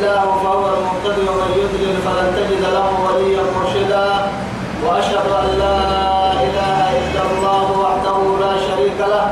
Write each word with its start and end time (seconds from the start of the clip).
الله 0.00 0.24
فهو 0.44 0.64
المهتدي 0.74 1.28
ومن 1.28 1.50
يضلل 1.60 1.96
فلن 2.04 2.28
تجد 2.36 2.62
له 2.76 2.88
وليا 3.04 3.42
مرشدا. 3.56 4.08
وأشهد 4.84 5.26
أن 5.40 5.48
لا 5.62 5.76
إله 6.46 6.78
إلا 7.00 7.22
الله 7.30 7.66
وحده 7.82 8.18
لا 8.40 8.52
شريك 8.68 8.98
له. 9.00 9.26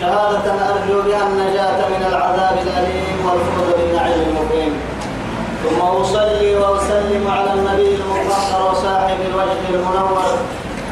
شهادة 0.00 0.46
أرجو 0.70 1.02
بها 1.02 1.22
النجاة 1.26 1.78
من 1.94 2.02
العذاب 2.10 2.56
الأليم 2.66 3.16
والفوز 3.26 3.68
بالنعيم 3.78 4.20
المقيم. 4.28 4.72
ثم 5.62 5.80
أصلي 5.80 6.56
وأسلم 6.56 7.24
على 7.36 7.50
النبي 7.52 7.98
المطهر 7.98 8.70
وصاحب 8.70 9.18
الوجه 9.30 9.62
المنور. 9.70 10.22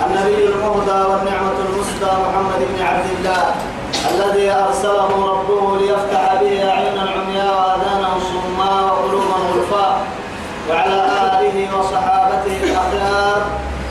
النبي 0.07 0.47
المهدى 0.47 1.01
والنعمة 1.11 1.59
المسدى 1.67 2.13
محمد 2.25 2.61
بن 2.71 2.83
عبد 2.83 3.07
الله 3.19 3.43
الذي 4.13 4.51
أرسله 4.51 5.11
ربه 5.33 5.77
ليفتح 5.81 6.35
به 6.41 6.71
أعينا 6.71 7.03
عمياء 7.17 7.82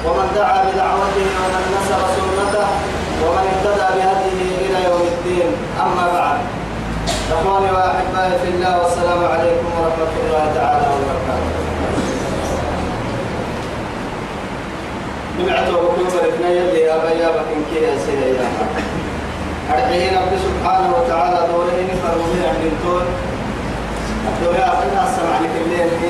ومن 0.05 0.27
دعا 0.35 0.57
بدعوته 0.67 1.27
ومن 1.41 1.63
نسب 1.75 2.02
سنته 2.17 2.67
ومن 3.23 3.45
اهتدى 3.52 3.88
بهديه 3.95 4.52
إلى 4.66 4.77
يوم 4.89 5.02
الدين. 5.13 5.49
أما 5.85 6.05
بعد. 6.17 6.39
إخواني 7.31 7.71
وأحبائي 7.71 8.33
في 8.41 8.47
الله 8.53 8.73
والسلام 8.81 9.25
عليكم 9.33 9.67
ورحمة 9.77 10.13
الله 10.23 10.45
تعالى 10.55 10.85
وبركاته. 10.94 11.49
بمعته 15.38 15.75
وكل 15.77 16.03
بركنا 16.03 16.49
يلي 16.49 16.94
أبا 16.95 17.09
يابا 17.09 17.44
كي 17.73 17.83
يا 17.83 17.97
سيدي 18.05 18.29
يا 18.38 18.47
أرحيه 19.73 20.19
رب 20.19 20.33
سبحانه 20.47 20.89
وتعالى 20.97 21.47
دوره 21.52 21.88
فرمي 22.03 22.41
عن 22.47 22.72
دون 22.83 23.05
الدنيا 24.29 24.67
أخذنا 24.67 25.02
السمع 25.07 25.39
لك 25.39 25.53
الليل 25.66 25.89
في 25.89 26.09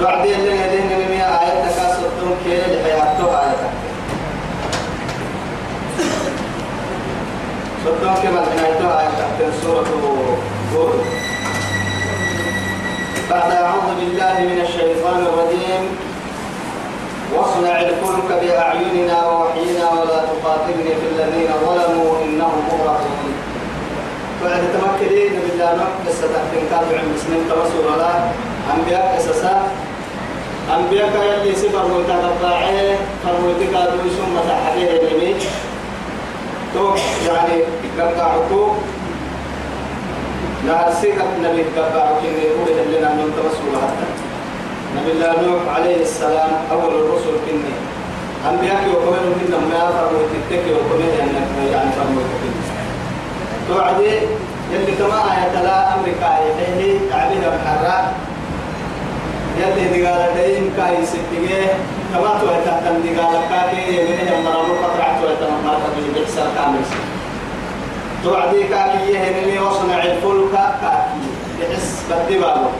توعدي 0.00 0.34
اللي 0.34 0.50
يدين 0.50 0.86
من 0.86 1.20
آية 1.20 1.62
تكاسر 1.62 2.08
دون 2.20 2.36
كي 2.44 2.56
لحياته 2.56 3.40
آية. 3.40 3.70
صدق 7.84 8.22
كما 8.22 8.44
بنايتها 8.52 9.00
آية 9.00 9.08
تحت 9.08 9.62
سورة 9.62 9.86
هود. 10.74 11.00
بعد 13.30 13.52
أعوذ 13.52 13.88
بالله 13.98 14.36
من 14.38 14.60
الشيطان 14.60 15.20
الرجيم. 15.26 15.82
واصنع 17.34 17.80
الفلك 17.80 18.28
بأعيننا 18.42 19.26
ووحينا 19.26 19.90
ولا 19.90 20.18
تقاتلني 20.30 20.94
في 21.00 21.06
الذين 21.12 21.50
ظلموا 21.66 22.24
إنهم 22.24 22.62
مغرقون. 22.68 23.32
بعد 24.44 24.62
تمكنين 24.74 25.32
بالله 25.42 25.78
قصة 26.06 26.26
تحكين 26.34 26.64
كاتب 26.70 26.94
عن 26.98 27.14
مسلم 27.14 27.40
توسل 27.50 27.94
الله 27.94 28.32
أنبياء 28.74 29.16
قصصا 29.16 29.62
أنبياء 30.76 31.10
يلي 31.30 31.54
سفر 31.54 31.84
متقطعين 31.88 32.96
فرموتك 33.24 33.74
أدوي 33.74 34.10
ثم 34.18 34.34
تحديه 34.48 34.90
اليمين 34.90 35.36
تو 36.74 36.94
يعني 37.28 37.62
قطعكو 37.98 38.72
لا 40.66 40.94
سيكت 41.00 41.32
نبي 41.42 41.62
قطعك 41.76 42.18
إني 42.28 42.44
أولد 42.54 42.78
لنا 42.92 43.10
من 43.18 43.32
توسل 43.36 43.72
حتى. 43.82 44.06
نبي 44.96 45.12
الله 45.12 45.32
نوح 45.48 45.74
عليه 45.76 46.02
السلام 46.02 46.50
أول 46.72 46.94
الرسل 46.94 47.34
كني. 47.46 47.74
أنبياء 48.50 48.80
وكمان 48.92 49.26
كنا 49.40 49.58
ما 49.58 49.90
فرموا 49.90 50.26
تتكي 50.32 50.72
وكمان 50.72 51.12
أنك 51.22 51.72
يعني 51.72 51.90
فرموا 51.92 52.22
تتكي 52.22 52.50
توعدي 53.68 54.12
يلي 54.72 54.92
كما 54.98 55.18
آية 55.32 55.56
أمريكا 55.94 56.30
يحيي 56.46 56.98
تعبير 57.10 57.42
محرة 57.56 58.12
يلي 59.60 59.84
دقالة 60.02 60.34
دين 60.36 60.72
كاي 60.76 61.06
ستيجي. 61.06 61.62
كما 62.12 62.30
تو 62.40 62.46
تحت 62.66 62.84
دقالة 63.04 63.40
كاكي 63.50 63.82
يمين 63.96 64.26
يمرمو 64.32 64.74
قطعت 64.82 65.16
ويتمرمو 65.24 66.10
بحسر 66.14 66.46
كامل. 66.56 66.84
توعدي 68.24 68.62
كاكي 68.62 69.12
يهنني 69.12 69.58
وصنع 69.58 70.02
الفلك 70.02 70.54
كاكي. 70.82 71.28
بحس 71.60 72.04
بدبالو 72.10 72.70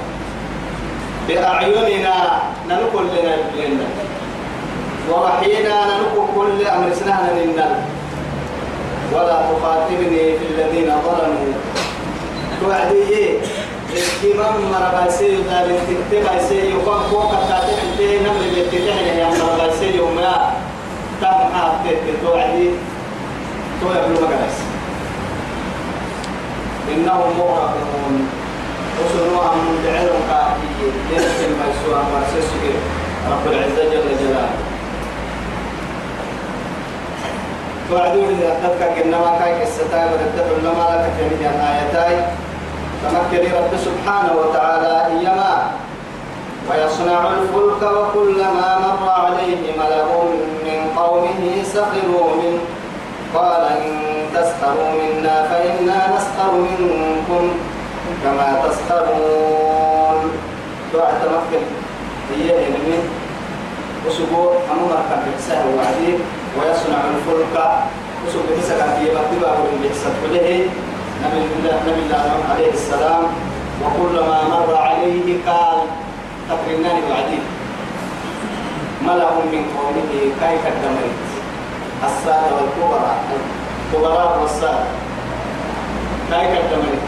بأعيننا 1.28 2.16
ننقل 2.68 3.06
لنا 3.14 3.34
لنا 3.56 3.88
ووحينا 5.10 5.74
ننقل 5.91 6.26
كل 6.36 6.66
أمر 6.66 6.91
سنهنا 6.94 7.41
لنا. 7.44 7.68
ولا 9.12 9.42
تخاطبني 9.50 10.38
في 10.38 10.44
الذين 10.50 10.91
ظلموا. 11.04 11.54
توعدي 12.60 13.38
إيه 13.94 14.02
الكمام 14.30 14.54
مرباسي 14.72 15.36
ذا 15.36 15.66
بنت 15.66 16.24
بايسي 16.24 16.54
يقام 16.54 17.02
فوق 17.10 17.32
التاتي 17.32 18.18
نمر 18.18 18.42
بنت 18.54 18.70
تحني 18.88 19.18
يا 19.20 19.28
مرباسي 19.28 19.96
يوم 19.96 20.18
لا 20.18 20.50
تم 21.20 21.54
حاطت 21.54 21.98
توعدي 22.22 22.70
تو 23.80 23.86
يبلو 23.90 24.20
مقرس 24.26 24.56
إنهم 26.94 27.38
مغرقون 27.38 28.28
وصلوا 28.98 29.54
دعيرهم 29.84 30.22
كاكي 30.30 30.86
ينسل 31.12 31.50
ما 31.58 31.64
يسوى 31.70 32.02
مرسسك 32.12 32.64
رب 33.30 33.52
العزة 33.52 33.84
جل 33.90 34.18
جلاله 34.20 34.56
توعدوا 37.90 38.26
لي 38.26 38.52
أتذكر 38.52 39.04
إنما 39.04 39.38
كاي 39.38 39.60
كستاي 39.64 40.04
وردت 40.04 40.62
لما 40.64 41.02
لك 41.02 41.12
في 41.38 41.46
الآيتاي 41.46 42.24
تمكن 43.02 43.42
رب 43.56 43.72
سبحانه 43.86 44.32
وتعالى 44.40 45.06
إيما 45.06 45.72
ويصنع 46.68 47.20
الفلك 47.28 47.82
وكلما 47.82 48.78
مر 48.84 49.08
عليه 49.08 49.72
ملأ 49.78 50.04
من 50.64 50.78
قومه 50.96 51.62
سخروا 51.64 52.28
منه. 52.36 52.60
قال 53.34 53.62
إن 53.62 53.92
تسخروا 54.34 54.90
منا 55.00 55.48
فإنا 55.48 55.98
نسخر 56.16 56.52
منكم 56.52 57.44
كما 58.24 58.48
تسخرون. 58.68 60.20
دعاء 60.94 61.12
تمكن. 61.22 61.64
هي 62.30 62.50
علمي 62.64 62.98
وسبوع 64.06 64.52
أمر 64.72 64.92
كان 65.08 65.20
بحسه 65.26 65.62
وعدي 65.76 66.12
ويصنع 66.56 67.00
الفلك. 67.14 67.56
وسبوع 68.26 68.44
بحسه 68.50 68.80
في 68.98 69.04
بكتبه 69.04 69.52
وبحسه 69.62 70.14
له 70.32 70.68
نبي 71.25 71.41
الله 71.56 71.76
نبي 71.88 72.03
الله 72.06 72.32
عليه 72.50 72.72
السلام 72.72 73.25
وكلما 73.82 74.39
مر 74.48 74.77
عليه 74.77 75.27
قال 75.47 75.78
تقرنان 76.48 76.98
وعدي 77.10 77.41
ملأ 79.06 79.30
من 79.53 79.65
قومه 79.77 80.12
كيف 80.41 80.62
الدمرت 80.72 81.21
السادة 82.04 82.50
والكبراء 82.56 83.18
الكبراء 83.86 84.39
والسادة 84.42 84.91
كيف 86.30 86.53
الدمرت 86.65 87.04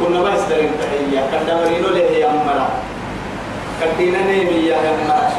كنا 0.00 0.20
ما 0.20 0.30
يسترين 0.34 0.70
تحية. 0.80 1.20
كدمرين 1.32 1.82
له 1.82 2.10
يا 2.20 2.28
مرا 2.28 2.68
كدينا 3.80 4.22
نيمي 4.22 4.68
يا 4.68 4.76
مرا 5.08 5.30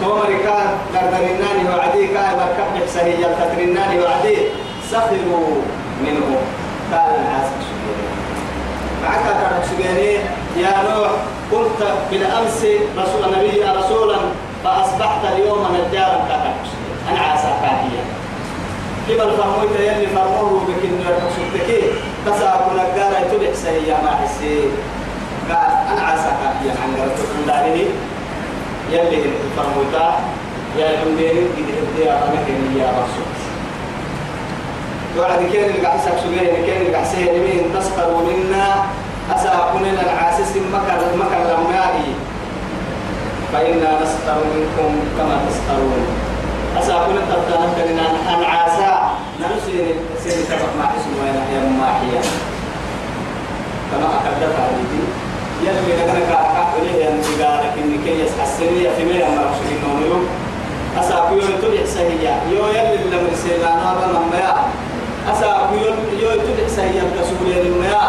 تومريكا 0.00 0.56
كدرنان 0.94 1.58
وعدي 1.68 2.06
كاي 2.06 2.32
بركب 2.40 2.68
بحسهية. 2.74 3.28
كدرنان 3.38 3.92
وعدي 4.00 4.36
سخروا 4.90 5.60
منه. 6.04 6.28
العاسق 6.94 7.58
سجيني 7.68 8.08
معك 9.02 9.24
كان 9.24 9.62
سجيني 9.70 10.12
يا 10.56 10.72
نوح 10.88 11.10
كنت 11.50 11.80
بالأمس 12.10 12.66
رسول 12.98 13.24
النبي 13.24 13.62
رسولا 13.78 14.16
فأصبحت 14.64 15.24
اليوم 15.32 15.66
نجارا 15.88 16.24
كان 16.28 16.52
أنا 17.10 17.20
عاسى 17.20 17.48
كاهية 17.62 18.02
كما 19.08 19.24
الفرموت 19.30 19.80
يلي 19.80 20.06
فرموه 20.06 20.60
بكن 20.68 20.92
يرحسوتك 21.00 21.84
تسا 22.26 22.50
كنا 22.68 22.82
قارا 22.82 23.20
تبع 23.32 23.52
سهيا 23.54 23.96
ما 24.04 24.10
حسي 24.10 24.60
قال 25.48 25.72
أنا 25.92 26.00
عاسى 26.06 26.28
كاهية 26.42 26.70
عن 26.82 26.96
قرأت 26.96 27.18
دارني 27.46 27.86
يلي 28.92 29.22
فرموتا 29.56 30.20
يا 30.78 30.88
يمديني 31.00 31.40
قد 31.40 31.68
هدي 31.98 32.78
يا 32.78 32.88
رسول 32.90 33.34
وعد 35.18 35.38
كان 35.52 35.64
اللي 35.70 35.86
قاعد 35.86 35.98
يسحب 36.00 36.18
سجيه 36.18 36.66
كان 36.66 36.80
اللي 36.80 36.92
قاعد 36.94 37.06
يسحب 37.06 37.34
يمين 37.34 37.64
تسخروا 37.74 38.20
منا 38.28 38.66
أسا 39.34 39.70
كنا 39.72 40.02
العاسس 40.02 40.56
مكر 40.56 41.00
مكر 41.16 41.40
لمائي 41.50 42.14
فإنا 43.52 43.90
نسخر 44.02 44.38
منكم 44.54 44.92
كما 45.18 45.40
تسخرون 45.48 46.06
أسا 46.78 47.06
تبتنا 47.30 47.66
كنا 47.76 48.34
أن 48.34 48.44
عاسا 48.44 49.10
سين 49.66 49.94
سين 50.24 50.44
تبع 50.48 50.68
مع 50.78 50.90
اسم 50.90 51.10
وين 51.20 51.34
يا 51.54 51.60
ماحيا 51.80 52.20
كما 53.90 54.06
أكدت 54.16 54.54
عليه 54.58 55.04
يلي 55.62 55.96
لكنا 55.96 56.20
كاكا 56.20 56.64
وليه 56.78 57.08
أن 57.08 57.22
تقالك 57.22 57.74
إن 57.78 57.98
كي 58.04 58.20
يسحسني 58.20 58.90
في 58.96 59.04
مية 59.04 59.24
مرشدين 59.24 59.78
نوميو 59.88 60.18
أساكو 61.00 61.34
يو 61.34 61.58
تبع 61.62 61.84
سهيا 61.86 62.40
يو 62.50 62.66
يلي 62.66 62.94
اللي 62.94 63.16
مرسينا 63.22 63.70
نابا 63.84 64.14
مميا 65.24 65.32
أساكو 65.32 65.74
يو 66.20 66.30
تبع 66.30 66.68
سهيا 66.68 67.02
بكسولي 67.02 67.60
الميا 67.60 68.00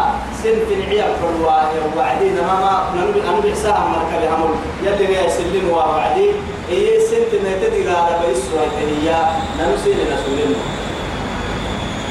سنت 0.44 0.68
العيال 0.72 1.16
فالواه 1.22 1.72
وعدينا 1.98 2.42
ما 2.42 2.56
ما 2.96 3.02
ننبي 3.02 3.30
أنبي 3.30 3.56
ساعة 3.56 3.88
مركب 3.88 4.34
همول 4.34 4.56
يلي 4.84 5.14
يا 5.14 5.30
سلم 5.30 5.70
وعدي 5.70 6.32
إيه 6.70 7.00
سنت 7.00 7.32
ما 7.44 7.54
تدي 7.62 7.90
على 7.90 8.20
بيسوا 8.28 8.60
هي 8.80 9.16
نمسي 9.60 9.94
لنسولين 9.94 10.56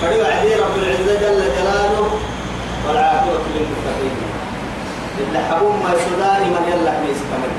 فريق 0.03 0.27
عدي 0.27 0.55
رب 0.55 0.77
العزة 0.77 1.15
جل 1.21 1.43
جلاله 1.57 2.11
والعاقبة 2.89 3.33
للمتقين. 3.55 4.17
اللي 5.21 5.39
حبوم 5.39 5.83
ما 5.85 5.91
يسوداني 5.95 6.45
من 6.45 6.65
يلا 6.73 7.01
ميس 7.01 7.21
كمان 7.31 7.55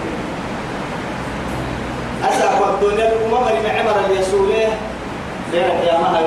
أساق 2.23 2.67
الدنيا 2.67 3.11
الأمم 3.13 3.47
اللي 3.47 3.69
معمر 3.69 4.05
اليسوله 4.09 4.67
خير 5.51 5.61
يا 5.87 5.97
ما 5.97 6.19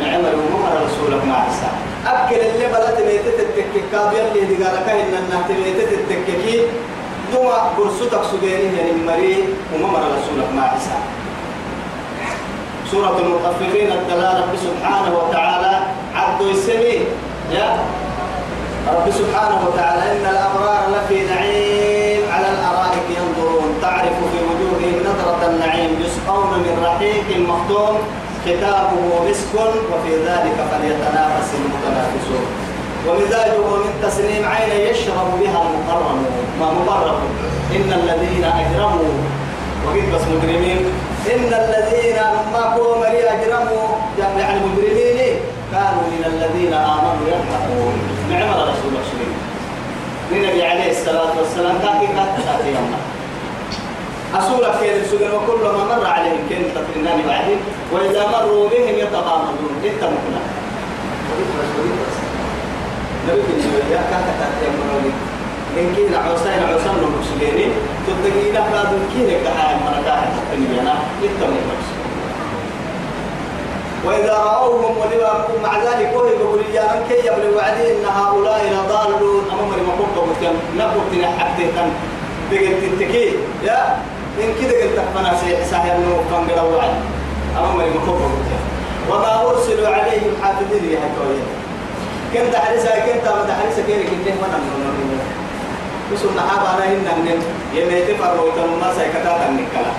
معمر 0.00 0.28
الأمم 0.28 0.64
رسولك 0.86 1.24
مع 1.24 1.36
عيسى. 1.44 1.70
أكل 2.06 2.40
اللي 2.46 2.66
بلت 2.66 2.98
ميتة 3.06 3.38
التككاب 3.42 4.12
يلي 4.12 4.44
دي 4.46 4.64
قالك 4.64 4.88
إن 4.88 5.14
النهت 5.22 5.50
ميتة 5.50 5.90
التككي 5.98 6.62
دوا 7.32 7.54
برسوتك 7.78 8.22
سجيني 8.32 8.76
يعني 8.76 8.92
مري 9.06 9.44
أمم 9.74 9.96
رسولك 9.96 10.48
مع 10.56 10.62
عيسى. 10.62 10.96
سورة 12.90 13.18
المطففين 13.18 13.92
الدلالة 13.92 14.46
سبحانه 14.66 15.18
وتعالى 15.18 15.80
عبد 16.14 16.40
السمين 16.40 17.04
يا 17.52 17.78
رب 18.88 19.10
سبحانه 19.10 19.58
وتعالى 19.68 20.02
إن 20.12 20.26
الأبرار 20.30 20.82
لفي 20.94 21.24
نعيم 21.24 22.22
على 22.32 22.46
الأرائك 22.54 23.06
ينظرون. 23.18 23.78
تعرف 23.82 24.16
في 24.32 24.38
وجوههم 24.48 24.96
نظرة 25.00 25.50
النعيم 25.50 25.90
يسقون 26.00 26.50
من 26.58 26.74
رحيق 26.86 27.48
مختوم 27.48 27.98
ختامه 28.46 29.28
مسك 29.28 29.54
وفي 29.92 30.12
ذلك 30.28 30.56
فليتنافس 30.70 31.48
المتنافسون. 31.58 32.46
ومزاجه 33.08 33.58
من 33.58 33.92
تسنيم 34.02 34.44
عين 34.48 34.90
يشرب 34.90 35.28
بها 35.40 35.62
المقرم 35.62 36.24
ما 36.60 36.72
مقرب 36.72 37.18
إن 37.76 37.92
الذين 37.92 38.44
أجرموا 38.44 39.14
وقد 39.86 40.04
بس 40.14 40.20
مجرمين. 40.20 40.78
إن 41.34 41.50
الذين 41.62 42.16
ما 42.52 42.74
هو 42.74 42.98
مري 42.98 43.22
أجرموا 43.28 43.86
يعني 44.18 44.60
مجرمين 44.60 45.36
كانوا 45.72 46.02
من 46.12 46.22
الذين 46.26 46.74
آمنوا 46.74 47.26
يضحكون 47.26 47.94
نعم 48.30 48.50
رسول 48.50 48.88
الله. 48.88 49.02
صلى 50.30 50.38
النبي 50.38 50.62
عليه 50.62 50.90
الصلاة 50.90 51.38
والسلام 51.38 51.78
كاكي 51.78 52.12
أسولك 54.34 54.78
كيد 54.80 54.94
السجن 55.02 55.30
وكل 55.34 55.64
ما 55.64 55.84
مر 55.84 56.06
عليهم 56.06 56.48
كين 56.48 56.62
تقرناني 56.74 57.22
بعدين 57.28 57.58
وإذا 57.92 58.26
مروا 58.26 58.68
بهم 58.68 58.94
يتغامضون 58.98 59.72
إنت 59.84 60.04
مكنا 60.04 60.40
نبي 63.28 63.42
كنت 63.42 63.64
يا 63.90 64.02
كاكا 64.10 64.32
كاكي 64.40 64.64
يوم 64.64 65.12
إن 65.78 65.94
كنا 65.96 66.18
عوسين 66.18 66.62
عوسين 66.70 66.92
نمسليني 67.02 67.66
تتقي 68.06 68.50
لك 68.52 68.66
بعد 68.72 68.88
كينك 69.14 69.40
كحال 69.44 69.76
مرتاح 69.84 70.24
تقني 70.24 70.80
أنا 70.80 70.94
إنت 71.22 71.40
مكنا 71.42 71.76
وإذا 74.06 74.32
رأوهم 74.32 74.98
ولوا 74.98 75.60
مع 75.62 75.78
ذلك 75.78 76.12
وهي 76.16 76.30
يقول 76.30 76.60
يا 76.74 76.82
من 76.82 77.04
كي 77.08 77.18
يبلغ 77.26 77.56
وعدي 77.56 77.92
إن 77.92 78.04
هؤلاء 78.04 78.64
لضالون. 78.72 79.44
أمام 79.52 79.72
المقوم 79.78 80.30
مكان 80.30 80.54
نبوك 80.78 81.04
تنحكتي 81.12 81.66
كان 81.76 81.90
بقلت 82.50 82.82
التكي 82.84 83.32
يا 83.64 83.98
إن 84.44 84.50
كده 84.60 84.82
قلت 84.82 84.98
أحفنا 84.98 85.30
ساحي 85.70 85.90
أنه 85.96 86.24
كان 86.30 86.50
قلوا 86.50 86.76
وعد 86.76 86.94
أمام 87.58 87.76
مكان 87.76 88.62
وما 89.10 89.50
أرسلوا 89.50 89.88
عليهم 89.88 90.32
حافظين 90.42 90.84
يا 90.92 90.98
حكوية 91.04 91.46
كنت 92.32 92.56
حريسة 92.56 92.90
كنت 92.90 93.24
ما 93.28 93.54
حريسة 93.54 93.82
كيرك 93.86 94.06
إنه 94.06 94.34
ما 94.40 94.48
نمنا 94.48 95.24
بس 96.12 96.22
النحابة 96.24 96.74
أنا 96.74 96.84
إنهم 96.92 97.42
يميتي 97.74 98.14
فرويتهم 98.14 98.80
ما 98.80 98.92
سيكتاتا 98.98 99.48
النكلا 99.48 99.92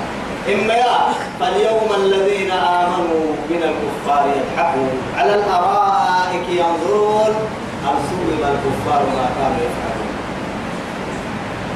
إما 0.54 0.74
يا 0.74 0.98
فاليوم 1.40 1.90
الذين 1.98 2.52
آمنوا 2.52 3.26
من 3.50 3.62
الكفار 3.64 4.26
يضحكون 4.36 4.90
على 5.18 5.36
الأرائك 5.36 6.50
ينظرون. 6.50 7.34
هل 7.86 7.96
ثوب 8.10 8.30
الكفار 8.32 9.02
ما 9.16 9.26
كانوا 9.38 9.62
يفعلون. 9.68 9.97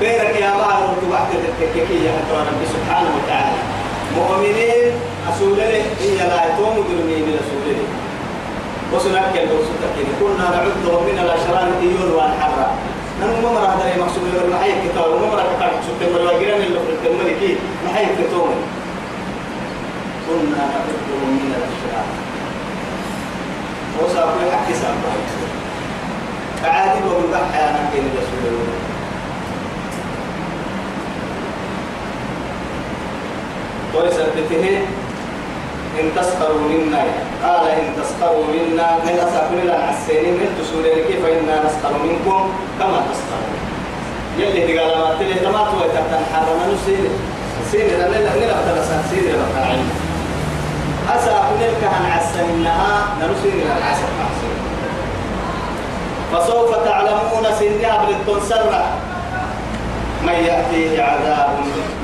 بينك 0.02 0.36
يا 0.42 0.52
رب 0.58 1.02
وحدة 1.12 1.44
التككية 1.52 2.10
حتى 2.16 2.34
رب 2.50 2.62
سبحانه 2.76 3.12
وتعالى. 3.18 3.62
مؤمنين 4.18 4.92
أسولين 5.30 5.86
هي 6.02 6.18
لا 6.18 6.40
يتوم 6.46 6.76
درمين 6.90 7.26
أسولين. 7.42 7.86
وسنأكل 8.94 9.48
وسنتك 9.56 9.96
كنا 10.20 10.46
نعدهم 10.54 11.04
من 11.10 11.18
الأشرار 11.24 11.68
الديون 11.68 12.12
والحرة 12.12 12.68
نحن 13.22 13.44
ما 13.44 13.52
مرة 13.52 13.76
هذا 13.82 14.02
مقصود 14.02 14.24
من 14.24 14.54
محيط 14.54 14.76
كتاب 14.86 15.08
وما 15.14 15.28
مرة 15.32 15.46
كتاب 15.56 15.72
سبت 15.88 16.02
الواجران 16.16 16.62
اللي 16.62 16.80
في 17.02 17.08
الملكي 17.08 17.58
محيط 17.86 18.10
كتاب 18.20 18.50
كنا 20.28 20.62
نعدهم 20.72 21.30
من 21.38 21.54
الأشرار. 21.58 22.08
وصار 24.00 24.30
حق 24.52 24.74
سامع 24.82 25.12
عادي 26.64 27.00
وبالبحث 27.08 27.56
أنا 27.56 27.90
كين 27.94 28.06
رسول 28.18 28.54
ويثبته 33.96 34.66
إن 36.00 36.06
تسخروا 36.16 36.62
منا. 36.72 37.04
قال 37.44 37.64
إن 37.68 37.88
تسخروا 38.00 38.46
منا. 38.54 38.88
من 39.06 39.16
أسافر 39.20 39.58
إلى 39.64 39.76
الحسين 39.76 40.34
من 40.40 40.48
تسولين 40.60 41.06
كيف 41.08 41.26
إنا 41.26 41.56
نسخر 41.66 41.94
منكم 42.04 42.42
كما 42.80 43.00
تسخرون. 43.12 43.56
يلي 44.40 44.62
تقال 44.68 44.98
ما 45.00 45.16
تلي. 45.20 45.34
تما 45.34 45.62
توي 45.72 45.88
تحت 45.96 46.12
حرنا 46.34 46.66
نسين 46.74 47.10
سين 47.72 47.88
لا 47.88 48.08
لا 48.08 48.18
لا 48.18 48.46
لا 48.46 48.82
سين 49.10 49.24
لا 49.24 49.48
تعلم 49.56 49.90
أسافر 51.16 51.56
لك 51.62 51.84
عن 51.84 52.06
نرسل 53.20 53.50
إلى 53.50 53.74
العسى 53.78 54.08
فسوف 56.34 56.76
تعلمون 56.86 57.46
سنها 57.60 58.06
بالتنسر 58.06 58.86
من 60.24 60.34
يأتيه 60.34 61.04
عذاب 61.04 61.50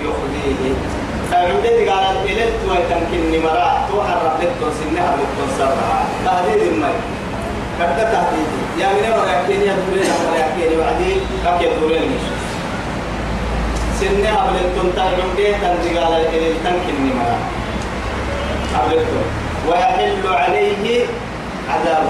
يخزيه. 0.01 0.96
فعندي 1.31 1.89
قال 1.89 2.15
إلت 2.29 2.57
ويتمكن 2.69 3.43
مرا 3.43 3.69
توحر 3.91 4.21
لتون 4.39 4.71
سنها 4.79 5.15
لتون 5.19 5.49
سرها 5.57 5.99
تهديد 6.25 6.61
المي 6.67 6.95
كذا 7.79 8.03
تهديد. 8.13 8.49
يا 8.79 8.87
من 8.93 9.05
وراكين 9.19 9.61
يا 9.61 9.75
دورين 9.75 10.11
وراكين 10.25 10.79
وعدي 10.79 11.11
كم 11.43 11.55
يدورين 11.61 12.07
مش. 12.11 12.25
سنها 13.99 14.51
لتون 14.55 14.87
تعمدي 14.95 15.47
تنزي 15.61 15.97
قال 15.99 16.13
إلت 16.13 16.55
تمكن 16.65 16.97
مرا 17.17 17.37
أبلتون 18.79 19.27
ويحل 19.67 20.23
عليه 20.27 21.05
عذاب. 21.73 22.03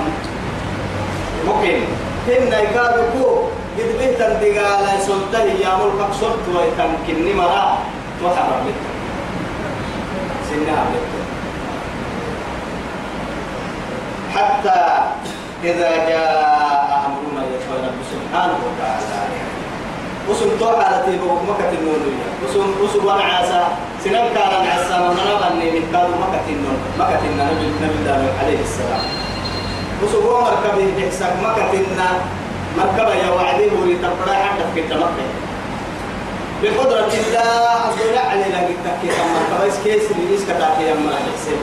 مقيم. 1.47 1.83
هن 2.27 2.47
يكادوا 2.47 3.47
قد 3.77 3.89
بيتن 4.00 4.33
دقال 4.41 4.86
سلطة 5.07 5.43
يا 5.63 5.71
ملك 5.79 6.01
صرت 6.21 6.45
ويتمكن 6.55 7.38
مرا 7.38 7.77
توحر 8.21 8.50
لتون 8.65 8.87
سنها 10.49 10.85
حتى 14.35 14.79
إذا 15.63 15.89
جاء 16.09 16.87
أمرنا 17.07 17.41
يقول 17.51 17.79
رب 17.87 17.99
سبحانه 18.11 18.57
وتعالى. 18.67 19.27
وسم 20.29 20.49
تو 20.59 20.81
حالتي 20.81 21.17
بوك 21.17 21.41
مكة 21.49 21.71
النونية 21.79 22.27
وسم 22.43 22.67
وسم 22.83 23.05
وأنا 23.05 23.23
عاسى 23.23 23.63
سنم 24.03 24.25
كان 24.35 24.53
عاسى 24.71 24.95
من 24.99 25.15
نبني 25.15 25.67
من 25.71 25.83
كانوا 25.91 26.17
مكة 26.23 26.47
النون 26.49 26.79
مكة 26.99 27.21
النبي 27.31 27.65
نبي 27.83 27.99
داود 28.05 28.33
عليه 28.43 28.59
السلام. 28.59 29.03
وسم 30.03 30.21
هو 30.27 30.41
مركبه 30.41 30.85
بحساب 30.97 31.33
مكة 31.43 31.71
النا 31.73 32.09
مركبة 32.77 33.13
يا 33.15 33.29
وعدي 33.29 33.65
وري 33.79 33.95
تبرع 34.03 34.35
حتى 34.35 34.63
في 34.75 34.81
مكة 34.81 35.27
بقدرة 36.63 37.11
الله 37.13 37.69
عز 37.85 37.93
وجل 37.93 38.17
علينا 38.17 38.57
قد 38.57 38.77
تكي 38.85 39.07
كما 39.07 39.41
كويس 39.57 39.77
كيس؟ 39.83 40.03
ليس 40.29 40.43
كتاكي 40.43 40.89
يما 40.89 41.13
حسين. 41.15 41.61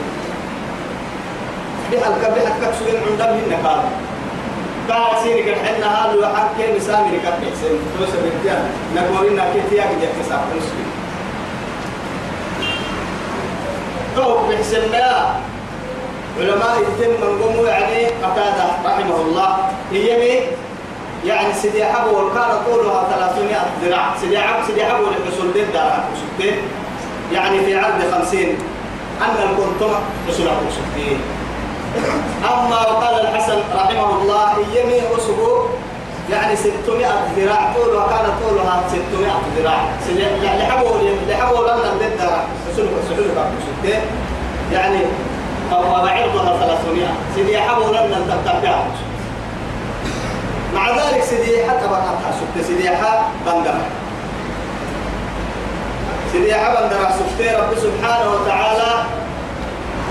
بحال 1.91 2.13
كبي 2.23 2.39
حكك 2.47 2.73
سوين 2.79 3.01
عندهم 3.03 3.37
هن 3.37 3.67
قال. 3.67 3.81
قال 4.89 5.23
سيري 5.23 5.43
كان 5.43 5.65
حنا 5.65 5.87
هذا 5.87 6.15
وحق 6.15 6.57
كين 6.57 6.75
مسامي 6.75 7.19
كان 7.23 7.33
حسين. 7.33 7.75
توس 7.99 8.09
بنتيان 8.09 8.63
نقولنا 8.95 9.43
كيتيا 9.53 9.83
قد 9.83 10.01
يكسب 10.03 10.39
مسلم 10.55 10.89
تو 14.15 14.47
بحسن 14.47 14.91
ما 14.91 15.35
علماء 16.39 16.77
التم 16.79 17.11
من 17.21 17.41
قوموا 17.43 17.67
يعني 17.67 18.05
قتادة 18.05 18.65
رحمه 18.85 19.15
الله. 19.21 19.57
هي 19.91 20.39
يعني 21.25 21.53
سيدي 21.53 21.85
حبو 21.85 22.09
وكان 22.09 22.49
طولها 22.65 23.07
300 23.35 23.55
ذراع. 23.83 24.17
سيدي 24.21 24.39
حبو 24.39 24.67
سيدي 24.67 24.85
حبو 24.85 25.03
الحصول 25.03 25.53
دي 25.53 25.61
دار 25.73 26.03
يعني 27.33 27.59
في 27.65 27.79
عرض 27.79 28.01
50 28.21 28.39
أن 29.21 29.35
الكنتم 29.49 29.93
حصول 30.27 30.47
حصول 30.47 31.17
أما 32.53 32.79
وقال 32.91 33.21
الحسن 33.27 33.59
رحمه 33.75 34.21
الله 34.21 34.53
يمي 34.75 35.01
أسبوع 35.17 35.65
يعني 36.31 36.55
600 36.55 37.07
ذراع. 37.37 37.73
طول 37.73 37.95
وكان 37.95 38.25
طولها 38.43 38.83
600 38.89 39.31
ذراع. 39.57 39.81
لحبوا 40.59 40.97
لحبوا 41.29 41.63
لنا 41.63 41.93
الدرع 41.93 42.43
سلوك 42.75 42.89
سلوك 43.09 43.93
يعني 44.73 44.99
أو 45.71 45.95
عرضها 45.95 46.77
300 46.83 47.07
سيدي 47.35 47.57
حبوا 47.61 47.89
لنا 47.89 48.17
التبع 48.17 48.83
مع 50.75 50.89
ذلك 50.89 51.23
سيدي 51.23 51.69
حتى 51.69 51.87
بقى 51.87 52.01
سكت 52.39 52.65
سيدي 52.67 52.89
حا 52.89 53.21
بندر. 53.45 53.75
سيدي 56.31 56.55
حا 56.55 56.69
بندر. 56.81 57.09
سكت 57.19 57.55
رب 57.59 57.77
سبحانه 57.77 58.31
وتعالى؟ 58.31 58.91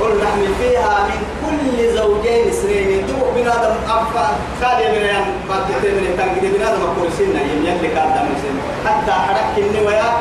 قل 0.01 0.11
نحمل 0.25 0.49
فيها 0.61 1.07
من 1.09 1.21
كل 1.43 1.95
زوجين 1.97 2.49
اثنين. 2.49 3.07
تو 3.07 3.31
بنادم 3.37 3.75
أفا 3.89 4.27
خالي 4.63 4.89
من 4.89 5.05
يوم 5.09 5.27
بعد 5.49 5.61
من 5.85 6.07
التنقيد 6.11 6.55
بنادم 6.55 6.83
أقول 6.83 7.09
سنة 7.19 7.41
يم 7.41 7.61
يلي 7.67 7.89
كان 7.89 8.09
دم 8.17 8.29
سنة 8.43 8.63
حتى 8.87 9.13
حرك 9.13 9.45
كني 9.57 9.81
ويا 9.87 10.13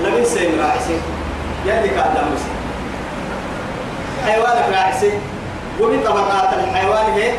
لم 0.00 0.22
يسيم 0.22 0.60
راعسي 0.60 0.96
يلي 1.66 1.88
كان 1.88 2.14
دم 2.14 2.30
سنة 2.42 2.60
حيوانك 4.26 4.64
راعسي 4.76 5.10
ومن 5.80 6.02
طبقات 6.04 6.50
الحيوان 6.54 7.06
هي 7.14 7.32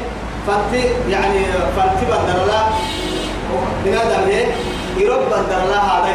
فانتي 0.47 0.83
يعني 1.09 1.39
فانتي 1.77 2.05
بدر 2.05 2.43
الله. 2.43 2.63
بنادم 3.85 4.23
هي 4.29 4.45
يرب 4.97 5.25
بدر 5.27 5.63
الله 5.63 5.77
هذا 5.77 6.13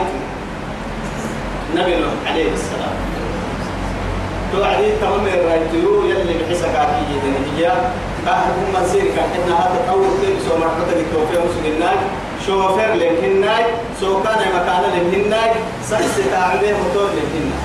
نبي 1.76 1.94
عليه 2.26 2.52
السلام. 2.52 2.94
توعدي 4.52 4.90
تمام 5.00 5.26
الرأيتيو 5.26 6.04
يلي 6.10 6.34
بحسك 6.38 6.74
عقيدة 6.76 7.26
نتيجة 7.40 7.72
أهل 8.26 8.50
هم 8.52 8.86
سير 8.92 9.04
كان 9.16 9.28
إحنا 9.40 9.54
هذا 9.54 9.78
تطور 9.86 10.10
كيف 10.20 10.48
سو 10.48 10.58
مرحبا 10.58 11.00
التوفيق 11.00 11.40
مسلمنا 11.46 11.90
شوفر 12.46 12.94
لهناي 12.94 13.64
سو 14.00 14.22
كان 14.22 14.38
مكان 14.56 14.82
لهناي 14.94 15.50
سنس 15.90 16.16
تعبه 16.30 16.72
موتور 16.78 17.08
لهنا 17.16 17.56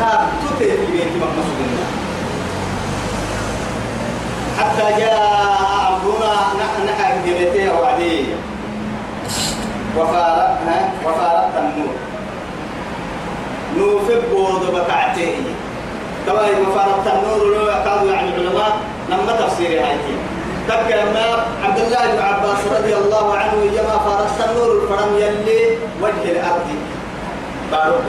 ها 0.00 0.26
توتي 0.42 0.70
في 0.70 0.92
بيت 0.92 1.12
مسلمنا 1.38 1.86
حتى 4.58 5.00
جاء 5.00 5.20
أمرنا 5.88 6.34
نحن 6.60 6.88
نحن 6.88 7.70
وعدي 7.70 8.24
وفارقنا 9.96 10.78
وفارقت 11.04 11.54
النور. 11.58 11.94
نوفق 13.76 14.22
بود 14.32 14.62
بكعتين 14.74 15.44
تواي 16.26 16.52
مفارقة 16.62 17.06
النور 17.18 17.46
لو 17.54 17.66
يقال 17.66 18.08
يعني 18.08 18.30
علماء 18.34 18.76
لما 19.08 19.32
تفسير 19.40 19.80
هاي. 19.80 19.96
تبقى 20.68 21.04
لما 21.04 21.44
عبد 21.64 21.78
الله 21.78 22.12
بن 22.12 22.22
عباس 22.22 22.60
رضي 22.78 22.94
الله 22.94 23.36
عنه 23.36 23.58
يما 23.72 23.96
فارقت 24.06 24.50
النور 24.50 24.70
الفرم 24.82 25.10
يلي 25.18 25.78
وجه 26.02 26.24
الأرض. 26.32 26.68
بارب 27.72 28.04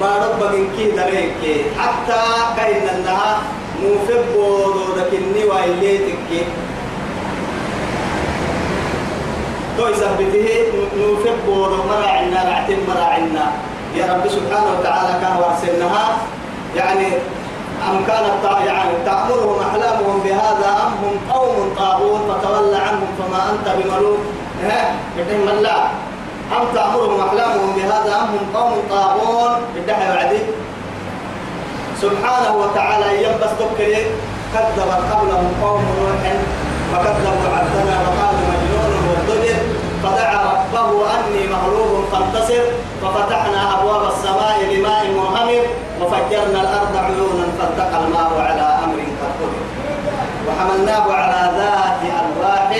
بارب 0.00 0.40
كي 0.76 0.90
دريك 0.90 1.66
حتى 1.78 2.22
موفق 2.56 2.86
بودو 2.96 3.36
دكني 5.66 5.78
وايليتك 5.82 6.46
تو 9.76 9.86
نوفق 10.96 11.36
بودو 11.46 11.82
مراعنا 11.82 12.44
رعتم 12.50 12.78
مراعنا 12.88 13.52
يا 13.96 14.04
رب 14.12 14.28
سبحانه 14.28 14.70
وتعالى 14.78 15.20
كان 15.20 15.36
ورسلناها 15.36 16.16
يعني 16.76 17.06
أم 17.90 18.04
كانت 18.06 18.66
يعني 18.66 18.90
تأمرهم 19.04 19.60
أحلامهم 19.60 20.20
بهذا 20.24 20.68
أم 20.86 20.92
هم 21.02 21.32
قوم 21.32 21.74
طاغون 21.78 22.20
فتولى 22.28 22.76
عنهم 22.76 23.08
فما 23.18 23.50
أنت 23.52 23.66
بملوك 23.78 24.18
من 25.28 25.58
لا 25.62 25.84
أم 26.56 26.74
تأمرهم 26.74 27.20
أحلامهم 27.20 27.76
بهذا 27.76 28.16
أم 28.20 28.28
هم 28.34 28.56
قوم 28.56 28.82
طاغون 28.90 29.52
بدها 29.76 30.14
وعدي. 30.14 30.38
سبحانه 32.02 32.56
وتعالى 32.56 33.24
ينبس 33.24 33.50
تكري 33.58 34.06
كذبت 34.52 35.02
قبلهم 35.12 35.48
قوم 35.62 35.82
نوح 35.98 36.22
فكذبوا 36.92 37.48
عبدنا 37.56 37.96
وقالوا 38.06 38.44
مجنون 38.50 38.92
والضجر 39.08 39.58
فدعا 40.02 40.38
ربه 40.52 40.90
أني 41.14 41.42
مغلوب 41.54 42.04
فانتصر. 42.12 42.64
ففتحنا 43.02 43.74
أبواب 43.74 44.02
السماء 44.12 44.56
بماء 44.70 45.06
منهمر. 45.06 45.62
وفجرنا 46.00 46.60
الأرض 46.60 46.96
عيونا 46.96 47.46
فالتقى 47.58 48.04
الماء 48.04 48.30
على 48.48 48.66
أمر 48.84 48.98
قد 49.20 49.32
قدر. 49.40 49.62
وحملناه 50.46 51.12
على 51.12 51.40
ذات 51.58 52.00
ألواح 52.20 52.70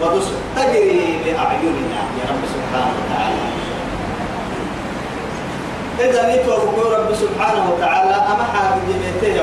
ودسر. 0.00 0.36
تجري 0.56 1.18
بأعيننا 1.24 2.00
يا 2.18 2.24
رب 2.30 2.42
سبحانه 2.54 2.92
وتعالى. 2.98 3.42
إذا 6.00 6.22
نتوى 6.34 6.56
رب 6.96 7.14
سبحانه 7.14 7.70
وتعالى 7.70 8.14
أما 8.14 8.44
حاجة 8.52 8.80
جميتين 8.88 9.36
يا 9.36 9.42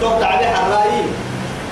توقع 0.00 0.26
عليها 0.26 0.66
الرأي. 0.66 1.02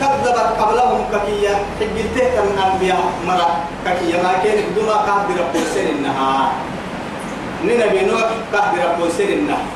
كذبت 0.00 0.48
قبلهم 0.60 1.04
ككية 1.12 1.54
حجلته 1.80 2.24
كان 2.34 2.46
الأنبياء 2.54 3.02
مرة 3.26 3.48
ككية. 3.86 4.22
ما 4.22 4.32
كان 4.44 4.58
بدون 4.70 4.88
قادر 4.88 5.38
بوسين 5.54 5.88
النهار. 5.96 6.52
نبي 7.64 8.00
نوح 8.10 8.28
قادر 8.54 8.82
بوسين 8.98 9.38
النهار. 9.38 9.66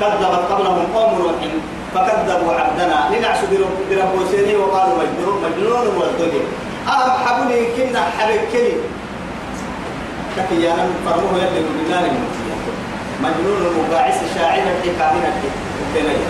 كذبت 0.00 0.42
قبلهم 0.50 0.86
قوم 0.94 1.10
نوح 1.18 1.38
فكذبوا 1.94 2.52
عبدنا. 2.52 2.98
لنعس 3.12 3.38
بربوسين 3.90 4.56
وقالوا 4.56 4.96
مجنون 4.98 5.34
مجنون 5.44 5.86
والدنيا 5.98 6.44
أهم 6.88 7.10
حبني 7.26 7.66
كنا 7.76 8.02
حركني 8.18 8.72
ككية 10.36 10.74
أنا 10.74 10.88
فرموه 11.06 11.38
يلي 11.38 11.60
من 11.60 11.92
مجنون 13.22 13.60
المباعث 13.66 14.34
شاعر 14.34 14.58
الحكاية 14.58 15.32
الدنيا. 15.82 16.28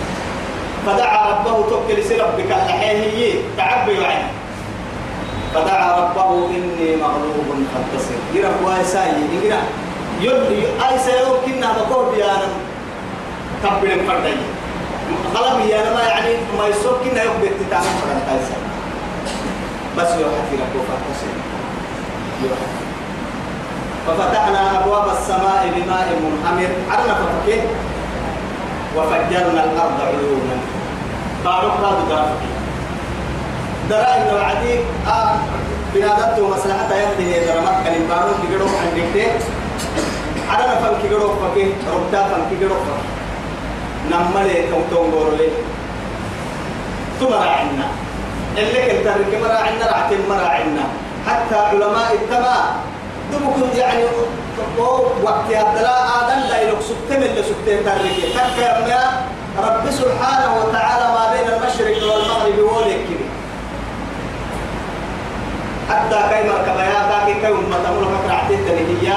فدعا 0.85 1.29
ربه 1.31 1.69
توكل 1.69 2.03
سربك 2.03 2.51
الحيه 2.51 3.33
تعبي 3.57 3.99
وعين. 3.99 4.27
فدعا 5.53 5.99
ربه 5.99 6.29
إني 6.49 6.95
مغلوب 6.95 7.49
فانتصر 7.73 8.15
يرى 8.33 8.51
واساي 8.63 9.11
يرى 9.43 9.57
يلي 10.21 10.61
أي 10.89 10.99
سيوم 10.99 11.37
كنا 11.45 11.67
بقول 11.77 12.15
بيانا 12.15 12.47
تبين 13.63 13.91
الفردين. 13.91 14.37
خلم 15.35 15.59
يا 15.69 15.93
ما 15.93 16.01
يعني 16.01 16.33
ما 16.57 16.67
يسوق 16.67 17.03
كنا 17.03 17.23
يوم 17.23 17.33
بتتعامل 17.41 17.85
فرد 17.85 18.41
بس 19.97 20.09
يوحد 20.11 20.49
ربه 20.53 20.81
فانتصر 20.87 21.33
ففتحنا 24.07 24.79
أبواب 24.79 25.07
السماء 25.17 25.71
بماء 25.75 26.07
منهمر. 26.23 26.69
عرنا 26.91 27.13
فكيه 27.13 27.61
وفجرنا 28.95 29.63
الأرض 29.63 29.97
عيونا. 30.07 30.57
بارك 31.45 31.73
هذا 31.83 32.03
درافك 32.09 32.43
درا 33.89 34.15
إنه 34.17 34.43
عديك 34.43 34.81
آه 35.07 35.35
بنادته 35.93 36.47
مصلحة 36.49 36.95
يده 37.19 37.53
درمات 37.53 37.75
كلم 37.83 38.07
بارك 38.09 38.35
كيقولوا 38.47 38.69
عندك 38.81 39.31
عدنا 40.49 40.75
فان 40.75 40.95
كيقولوا 41.01 41.33
فكيه 41.35 41.65
ربتا 41.93 42.23
فان 42.27 42.41
كيقولوا 42.49 42.77
فكيه 42.85 43.13
نمالي 44.11 44.63
كوتون 44.71 45.11
بورلي 45.11 45.49
تمرعنا 47.19 47.87
اللي 48.57 48.81
كنت 48.91 49.07
رك 49.07 49.41
مراعنا 49.43 49.85
رعت 49.91 50.11
مراعنا 50.29 50.83
حتى 51.27 51.55
علماء 51.55 52.13
التمام 52.13 52.65
دمكم 53.31 53.77
يعني 53.77 54.03
وقت 55.23 55.45
هذا 55.47 55.95
آدم 56.21 56.49
لا 56.49 56.61
يلوك 56.61 56.79
سكتم 56.81 57.23
اللي 57.23 57.43
سكتم 57.43 57.85
تاريخي 57.85 58.33
تكا 58.33 58.87
يا 58.87 59.21
رب 59.57 59.91
سبحانه 59.91 60.55
وتعالى 60.57 61.05
ما 61.13 61.33
بين 61.33 61.47
المشرق 61.53 62.13
والمغرب 62.13 62.59
ولك 62.77 62.99
كده. 63.09 63.27
حتى 65.89 66.15
كي 66.15 66.49
مركب 66.49 66.79
يا 66.79 67.07
باقي 67.09 67.33
كي 67.33 67.47
أمة 67.47 67.77
تمر 67.83 68.17
فكرة 68.17 68.33
عتيد 68.33 68.59
هي 69.01 69.13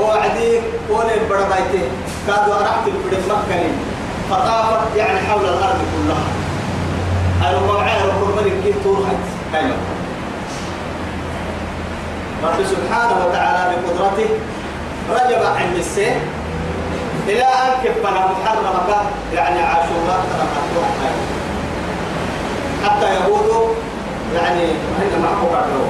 وعدي 0.00 0.60
ولي 0.90 1.16
بربايته 1.30 1.88
كادوا 2.26 2.54
أرحت 2.60 2.86
البدن 2.86 3.22
مكة 3.28 3.60
فطافت 4.30 4.96
يعني 4.96 5.18
حول 5.18 5.44
الأرض 5.44 5.78
كلها. 5.94 6.24
أنا 7.50 7.58
موعي 7.66 7.92
رب 8.08 8.22
الملك 8.30 8.62
كي 8.64 8.72
تورحت 8.84 9.16
كي 9.52 9.70
رب 12.44 12.64
سبحانه 12.64 13.26
وتعالى 13.26 13.76
بقدرته 13.76 14.28
رجب 15.10 15.42
عند 15.56 15.76
السين 15.78 16.16
إلى 17.28 17.42
أن 17.42 17.70
كفنا 17.84 18.20
محرمك 18.32 19.06
يعني 19.34 19.60
عاشوراء 19.62 20.20
ترى 20.32 20.48
حتى 22.84 23.06
يهود 23.14 23.76
يعني 24.34 24.62
معه 25.22 25.40
قالوا 25.54 25.86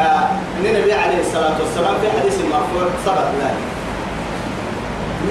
آه 0.00 0.28
النبي 0.58 0.92
عليه 0.92 1.20
الصلاة 1.20 1.54
والسلام 1.60 1.94
في 2.00 2.20
حديث 2.20 2.38
مرفوع 2.40 2.88
ثبت 3.06 3.30
ذلك. 3.40 3.60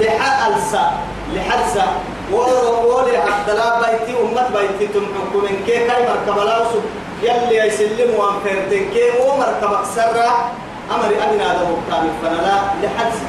لحالسا 0.00 0.92
لحالسا 1.34 1.86
ولي 2.32 3.18
حتى 3.18 3.54
لا 3.54 3.78
بيتي 3.80 4.14
أمة 4.22 4.48
بيتي 4.48 4.92
تمحكم 4.92 5.44
من 5.44 5.62
كي 5.66 5.86
كاي 5.86 6.02
مركب 6.08 6.38
لاوسو 6.46 6.78
يلي 7.22 7.56
يسلم 7.66 8.14
وان 8.18 8.34
فيرتين 8.44 8.90
كي 8.90 9.10
مو 9.18 9.36
مركب 9.36 9.72
أكسرة. 9.72 10.50
أمر 10.90 11.06
أبنا 11.06 11.44
هذا 11.52 11.62
مقام 11.70 12.08
فنلا 12.22 12.56
لحالسا 12.82 13.26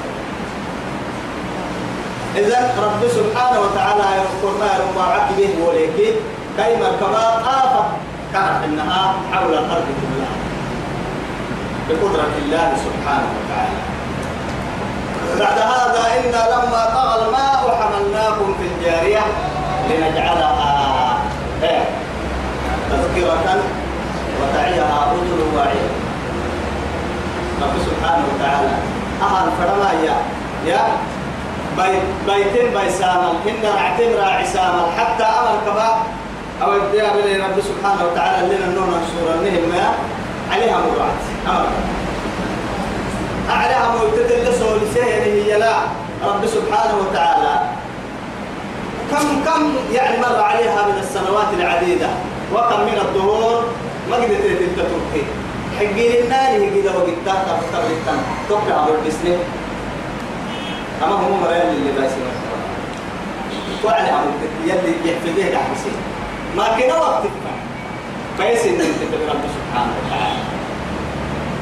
إذا 2.36 2.74
رب 2.84 3.02
سبحانه 3.10 3.60
وتعالى 3.60 4.04
يذكر 4.18 4.52
ما 4.96 5.04
عقبه 5.04 5.50
وليك. 5.68 6.16
كاي 6.58 6.78
مركبا 6.78 7.24
آفة. 7.38 7.84
كانت 8.34 8.64
إنها 8.66 9.14
حول 9.32 9.54
الأرض 9.54 9.88
كلها. 10.02 10.36
بقدرة 11.90 12.34
الله 12.42 12.74
سبحانه 12.86 13.30
وتعالى. 13.38 13.80
بعد 15.40 15.58
هذا 15.60 16.04
إنا 16.20 16.42
لما 16.54 16.82
طغى 16.96 17.26
الماء 17.26 17.62
حملناكم 17.82 18.56
في 18.60 18.66
الجارية 18.72 19.24
لنجعلها 19.90 20.61
سبحانه 28.22 28.34
وتعالى 28.36 28.75
أهل 29.22 29.51
فرما 29.60 29.92
يا 30.06 30.16
يا 30.66 30.84
بيت 31.78 32.04
بيتين 32.28 32.74
بيسامل 32.74 33.34
إن 33.48 33.63
رعتين 33.75 34.16
راعي 34.18 34.46
سامل 34.46 34.86
حتى 34.98 35.24
أمر 35.24 35.58
كبا 35.66 35.90
أو 36.62 36.74
يبدأ 36.74 37.12
بلي 37.13 37.38
رب 37.38 37.58
سبحانه 37.62 38.06
وتعالى 38.12 38.56
لنا 38.56 38.66
النور 38.66 38.88
السورة 38.88 39.34
النهم 39.34 39.94
عليها 40.51 40.78
مرات 40.78 41.22
أمر. 41.48 41.68
أعلىها 43.50 43.96
مبتدل 43.96 44.50
لسول 44.50 44.80
هي 44.96 45.60
لا 45.60 45.75
رب 46.24 46.46
سبحانه 46.46 46.96
وتعالى. 47.01 47.60
كم 49.12 49.44
كم 49.46 49.74
يعني 49.94 50.18
مر 50.18 50.42
عليها 50.44 50.86
من 50.88 50.98
السنوات 51.04 51.48
العديدة؟ 51.54 52.08
وكم 52.54 52.80
من 52.80 52.98
الدهور؟ 53.01 53.63
ما 54.10 54.16
قدرت 54.16 54.60
تتركي 54.75 55.24
حقي 55.88 56.22
لنا 56.22 56.50
هي 56.50 56.82
كده 56.82 56.98
وقت 56.98 57.10
تحت 57.26 57.46
أفتر 57.48 57.82
للتن 57.90 58.20
تبقى 58.50 58.82
عبر 58.84 58.98
بسنه 59.08 59.38
أما 61.04 61.16
هم 61.16 61.42
مريم 61.42 61.70
اللي 61.70 61.92
باسي 62.02 62.16
وعلى 63.86 64.10
عمل 64.10 64.32
يلي 64.66 65.12
يحفظه 65.12 65.50
لحسين 65.50 65.94
ما 66.58 66.68
كنا 66.80 66.98
وقت 66.98 67.24
فيس 68.38 68.66
إن 68.66 68.82
أنت 68.82 69.14
رب 69.30 69.42
سبحانه 69.58 69.94
وتعالى. 70.06 70.42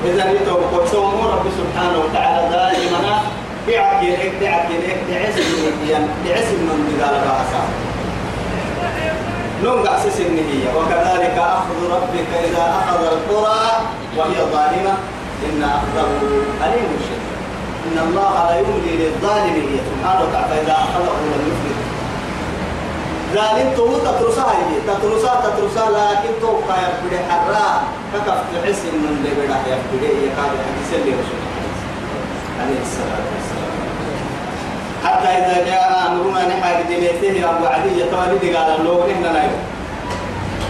إذا 0.06 0.32
يتوقف 0.42 0.92
سوى 0.92 1.06
رب 1.06 1.46
سبحانه 1.58 2.00
وتعالى 2.00 2.50
دائما 2.50 3.22
دعك 3.68 4.04
يلك 4.04 4.34
دعك 4.42 4.70
يلك 4.70 4.98
دعس 5.10 5.36
من 5.38 6.10
دعس 6.26 6.46
من 6.48 6.94
بدال 6.96 7.10
باسا 7.22 7.62
نونغ 9.64 9.96
أساس 9.96 10.22
هي. 10.22 10.64
وكذلك 10.78 11.38
أخذ 11.38 11.80
ربك 11.96 12.32
إذا 12.48 12.66
أخذ 12.80 13.02
القرى 13.14 13.66
وهي 14.18 14.38
ظالمة. 14.54 14.96
إن 15.48 15.64
أخذه 15.64 16.10
أليم 16.66 16.92
شديد. 17.06 17.30
إن 17.88 17.98
الله 18.08 18.34
لا 18.50 18.56
يملي 18.60 18.94
للظالم 19.02 19.56
سبحانه 19.90 20.22
وتعالى 20.24 20.48
فإذا 20.50 20.74
أخذه 20.74 21.16
لم 21.32 21.44
يفلت 21.52 21.80
ذلك 23.36 23.78
تو 23.78 23.98
تترسا 23.98 24.46
هي. 24.52 24.74
تترسا 24.88 25.34
تترسا 25.44 25.86
لكن 25.90 26.32
تو 26.42 26.54
كايا 26.68 26.90
بدي 27.06 27.20
حرا. 27.30 27.68
ككف 28.14 28.40
تحس 28.54 28.82
إن 28.94 29.04
اللي 29.10 29.32
بدا 29.40 29.58
يا 29.70 29.78
بدي 29.94 30.10
يكاد 30.26 30.52
حديث 30.66 30.90
اللي 30.94 31.12
رسول 31.20 31.42
عليه 32.62 32.82
الصلاة 32.82 33.26
والسلام. 33.34 33.69
حتى 35.06 35.28
إذا 35.28 35.66
جاء 35.66 36.08
أمرنا 36.08 36.48
نحاج 36.48 36.86
دينيته 36.88 37.50
أبو 37.50 37.66
عدي 37.66 38.02
يتوالد 38.02 38.56
قال 38.56 38.86
له 38.86 39.08
نحن 39.12 39.24
لا 39.24 39.44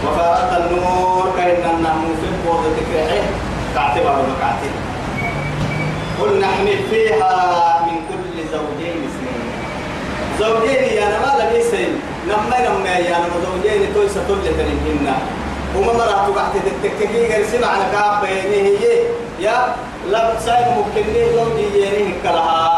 وفارت 0.04 0.52
النور 0.60 1.32
كأن 1.36 1.64
النهم 1.76 2.14
في 2.20 2.26
البوضة 2.32 2.68
تكرهه 2.76 3.22
تعتبر 3.74 4.14
مكعتين 4.30 4.74
قل 6.20 6.40
نحمل 6.40 6.78
فيها 6.90 7.32
من 7.86 7.96
كل 8.08 8.36
زوجين 8.52 8.96
اثنين. 9.08 9.42
زوجين 10.38 10.82
يا 10.98 11.04
نما 11.04 11.32
لبيسين 11.42 12.00
نما 12.28 12.58
نما 12.68 12.96
يا 12.96 13.18
نما 13.18 13.38
زوجين 13.46 13.94
توي 13.94 14.08
ستول 14.08 14.38
تنهن 14.44 15.14
وما 15.76 15.92
مرات 15.92 16.52
تتككي 16.82 17.26
غير 17.26 17.44
يا 19.40 19.74
لا 20.10 20.40
سايم 20.40 20.68
ممكن 20.76 21.04
كلها. 22.22 22.69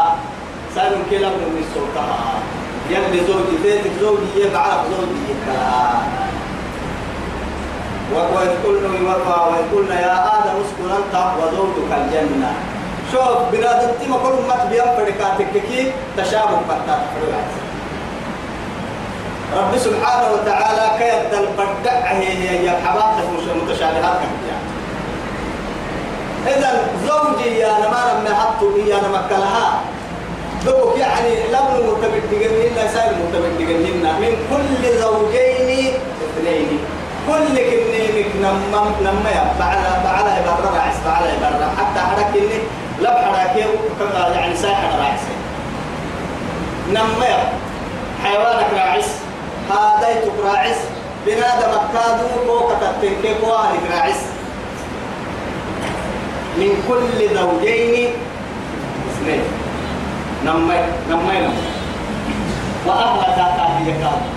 سايم 0.75 1.03
كلا 1.09 1.29
من 1.29 1.63
السلطة. 1.63 2.05
يلي 2.89 3.19
زوجي 3.27 3.57
بيتك 3.63 3.91
زوجي 4.01 4.29
يبعرف 4.35 4.81
زوجي. 4.91 5.21
كلها 5.45 6.01
وإذ 8.13 8.51
قلنا 8.63 8.89
وإذ 9.49 9.65
قلنا 9.75 9.99
يا 10.01 10.15
آدم 10.37 10.55
اسكن 10.63 10.87
أنت 10.99 11.15
وزوجك 11.39 11.91
الجنة. 11.97 12.53
شوف 13.11 13.37
بنادم 13.51 13.89
ما 14.09 14.17
كل 14.17 14.35
ما 14.47 14.55
تبيان 14.65 14.87
فرقاتك 14.97 15.53
كي 15.53 15.91
تشابه 16.17 16.57
فتات 16.69 17.01
رب 19.57 19.77
سبحانه 19.77 20.27
وتعالى 20.33 20.85
كيد 20.99 21.33
البدع 21.39 22.07
هي 22.07 22.65
يا 22.65 22.73
حبابتك 22.85 23.27
مش 23.37 23.45
متشابهات 23.61 24.19
إذا 26.47 26.87
زوجي 27.07 27.59
يا 27.59 27.71
نما 27.79 28.01
لما 28.09 28.35
حطوا 28.39 28.77
يا 28.77 28.97
نما 28.97 29.21
كلها 29.29 29.81
دوك 30.65 30.97
يعني 30.97 31.33
لم 31.51 31.67
متبدلين 31.87 32.51
إلا 32.71 32.87
سائر 32.87 33.13
متبدلين 33.23 34.03
من 34.21 34.33
كل 34.49 34.99
زوجين 34.99 35.93
اثنين. 36.23 36.79
كل 37.27 37.55
كنيمك 37.55 38.31
نما 38.41 38.81
نما 39.01 39.29
يا 39.29 39.53
بعلا 39.59 40.03
بعلا 40.03 40.31
يبرر 40.39 40.77
عس 40.77 40.95
بعلا 41.05 41.33
يبرر 41.33 41.69
حتى 41.77 41.99
حرك 41.99 42.35
إني 42.35 42.59
لا 43.01 43.11
بحرك 43.21 43.55
يعني 44.35 44.55
ساحر 44.55 44.99
راعس 44.99 45.23
نما 46.89 47.25
يا 47.25 47.51
حيوانك 48.23 48.73
راعس 48.75 49.09
هاديتك 49.71 50.37
راعس. 50.45 50.77
بنادم 51.25 51.73
كادو 51.93 52.27
فوق 52.47 52.73
تتنكي 52.81 53.33
قوانك 53.41 53.83
راعس؟ 53.91 54.21
من 56.57 56.83
كل 56.87 57.35
زوجين 57.35 58.09
اثنين. 59.11 59.62
نما 60.45 60.77
نما 61.09 61.33
نما 61.39 61.63
وأهلك 62.87 63.39
هذه 63.39 63.87
كادو 64.01 64.27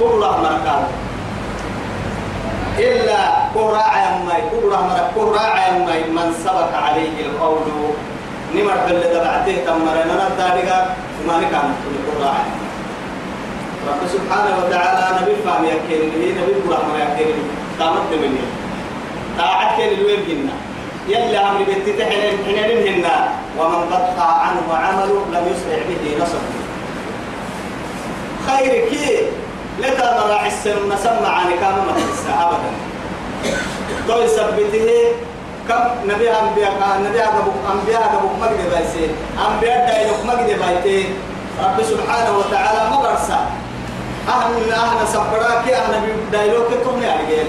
كل 0.00 0.20
مركاد 0.20 0.84
إلا 2.78 3.20
كهراء 3.54 3.92
يمي 4.04 4.38
كهراء 4.50 4.82
مرك 4.88 5.06
كهراء 5.16 5.54
يمي 5.68 6.00
من 6.16 6.28
سبق 6.44 6.72
عليه 6.84 7.16
القول. 7.26 7.68
نمر 8.54 8.76
بل 8.88 9.00
دبعته 9.00 9.56
تمرنا 9.66 10.14
ندارك 10.28 10.70
ما 11.26 11.36
كان 11.52 11.68
كهراء 12.06 12.44
رب 13.88 14.02
سبحانه 14.14 14.52
وتعالى 14.58 15.04
نبي 15.20 15.34
فهم 15.44 15.64
يكين 15.64 16.02
لي 16.12 16.28
نبي 16.36 16.52
كهراء 16.64 16.84
يكين 17.00 17.26
لي. 17.36 17.44
قامت 17.80 18.12
مني. 18.12 18.44
طاعت 19.38 19.76
كين 19.76 19.90
الوين 19.98 20.20
جنا 20.28 20.54
يلي 21.08 21.38
أمر 21.38 21.64
بنت 21.68 21.86
تحنين 21.98 22.36
حنين 22.44 22.78
هنا. 22.86 23.16
ومن 23.58 23.92
قطع 23.92 24.24
عنه 24.24 24.66
عمله 24.74 25.24
لم 25.32 25.44
يسرع 25.52 25.82
به 25.88 26.24
نصب 26.24 26.44
خير 28.46 28.88
كي 28.90 29.26
لتا 29.78 30.20
مراعي 30.20 30.48
السن 30.48 30.88
نسمع 30.92 31.28
عن 31.28 31.50
كام 31.60 31.74
ما 31.74 31.92
أبدا. 32.42 32.72
تو 34.08 34.22
يثبته 34.22 34.88
كم 35.68 35.82
نبي 36.04 36.30
أنبياء 36.30 37.00
نبي 37.06 37.22
أبو 37.22 37.50
أنبياء 37.72 38.14
أبو 38.18 38.28
مجد 38.42 38.70
بايسين 38.70 39.10
أنبياء 39.48 39.86
دايلوك 39.86 40.20
مجد 40.26 40.58
بايتين 40.58 41.14
رب 41.64 41.82
سبحانه 41.82 42.38
وتعالى 42.38 42.90
ما 42.90 42.96
برسا 42.96 43.46
أهل 44.28 44.72
أهل 44.72 45.08
سبراك 45.08 45.68
أهل 45.70 46.02
دايلوك 46.32 46.68
توم 46.84 47.02
يعني 47.02 47.34
قال 47.34 47.46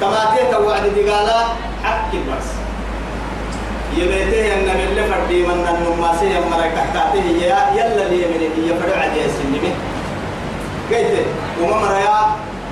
تماتي 0.00 0.50
توعد 0.52 0.82
دقالا 0.96 1.40
حق 1.84 2.12
بس 2.12 2.48
يبيته 3.98 4.54
النبي 4.54 4.84
اللي 4.84 5.02
فردي 5.04 5.42
من 5.42 5.66
النماسي 5.74 6.26
يمرك 6.26 6.72
تحته 6.94 7.24
يلا 7.76 8.08
لي 8.08 8.16
من 8.32 8.40
هي 8.56 8.68
فرع 8.80 9.02
عدي 9.02 9.24
السنمي 9.24 9.72
قلت 10.90 11.26
وما 11.62 11.76
مريا 11.76 12.18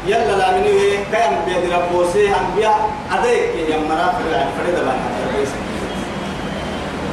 يلا 0.07 0.37
لا 0.39 0.51
مني 0.57 0.97
كيام 1.13 1.33
بيد 1.47 1.73
ربوسي 1.73 2.29
أنبياء 2.41 2.79
أديك 3.13 3.71
يا 3.71 3.77
مرا 3.89 4.13
فرع 4.17 4.47
فرد 4.57 4.77
بنا 4.85 4.95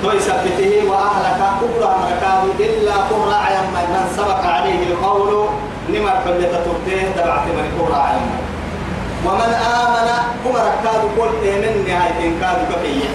تو 0.03 0.11
يثبته 0.11 0.71
وأهلك 0.89 1.41
كبرى 1.61 1.89
مركاب 2.01 2.43
إلا 2.59 2.93
كبرى 3.09 3.35
عيم 3.45 3.65
من 3.73 4.07
سبق 4.17 4.41
عليه 4.45 4.81
القول. 4.87 5.47
نمر 5.89 6.15
كل 6.25 6.43
تترته 6.43 7.01
تبعت 7.15 7.45
من 7.57 7.67
كبرى 7.79 7.99
عيم 8.07 8.27
ومن 9.25 9.51
آمن 9.81 10.09
هم 10.45 10.55
ركاد 10.55 11.01
كل 11.17 11.43
من 11.63 11.73
نهاية 11.87 12.21
كاد 12.41 12.57
كفية 12.71 13.09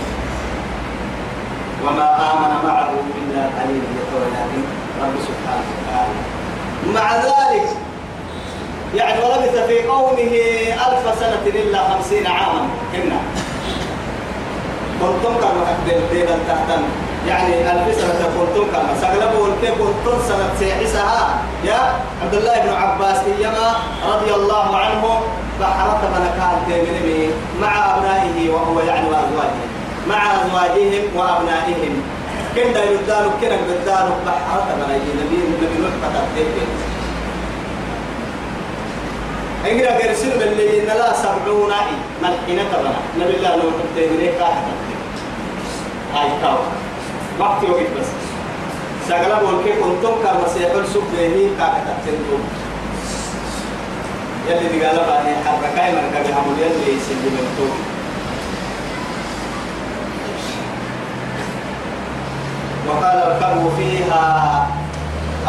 وما 1.85 2.33
آمن 2.33 2.53
معه 2.69 2.91
إلا 3.19 3.43
قليل 3.57 3.83
ولكن 4.15 4.63
رب 5.03 5.15
سبحانه 5.29 5.69
وتعالى. 5.73 6.19
مع 6.95 7.17
ذلك 7.17 7.69
يعني 8.95 9.25
ولبث 9.25 9.67
في 9.67 9.83
قومه 9.83 10.33
ألف 10.87 11.19
سنة 11.21 11.43
إلا 11.47 11.89
خمسين 11.89 12.27
عاما 12.27 12.69
كنا. 12.93 13.21
كنتم 15.01 15.35
كما 15.41 15.63
أكدر 15.73 16.01
دينا 16.13 16.37
تحتن 16.49 16.83
يعني 17.29 17.73
ألف 17.73 17.95
سنة 18.01 18.29
كنتم 18.39 18.65
كما 18.73 18.95
سقلبوا 19.01 19.47
الكيف 19.47 19.75
كنتم 19.79 20.19
سنة 20.29 20.51
سيحسها 20.59 21.39
يا 21.65 21.79
عبد 22.23 22.35
الله 22.35 22.59
بن 22.59 22.69
عباس 22.75 23.19
إيما 23.39 23.75
رضي 24.15 24.35
الله 24.35 24.77
عنه 24.77 25.21
بحرت 25.61 26.03
ملكات 26.15 26.83
مع 27.63 27.97
أبنائه 27.97 28.51
وهو 28.51 28.81
يعني 28.81 29.07
وأزواجه. 29.07 29.72
مع 30.09 30.21
أزواجهم 30.35 31.05
وأبنائهم. 31.17 32.03
كنا 32.55 32.83
يدانوا 32.85 33.33
كنا 33.41 33.55
يدانوا 33.55 34.17
بحرت 34.27 34.69
ملكات 34.79 35.03
نبي 35.21 35.37
نبي 35.37 35.83
نوح 35.83 35.93
فتاتين 36.03 36.47
إنجرا 39.71 39.91
قرسل 39.91 40.43
اللي 40.43 40.81
إن 40.81 40.87
لا 40.87 41.13
سبعون 41.13 41.73
أي. 41.73 41.95
ملحنة 42.23 42.69
بنا 42.73 42.95
نبي 43.21 43.37
الله 43.37 43.57
نوح 43.57 43.75
كاحدة 44.39 44.73
هاي 46.15 46.29
كاو. 46.43 46.59
وقت 47.39 47.65
وقت 47.71 47.91
بس. 48.01 48.07
سأقول 49.09 49.45
بقول 49.45 49.65
كيف 49.65 49.77
كنتم 49.85 50.15
كمسيح 50.25 50.71
السوق 50.75 51.05
كاحدة 51.59 51.93
تنتم 52.07 52.43
يلي 54.49 54.87
قال 54.87 54.97
باني 54.97 55.37
حركاي 55.45 55.93
من 55.93 56.11
كبي 56.15 56.35
حمول 56.35 56.57
يلي 56.59 56.97
يسجل 56.97 57.31
من 57.37 57.55
توب 57.59 57.92
وقال 62.89 63.17
اركبوا 63.23 63.71
فيها. 63.77 64.25